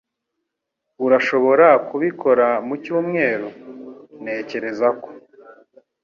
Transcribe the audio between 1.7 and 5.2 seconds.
kubikora mu cyumweru?" "Ntekereza ko."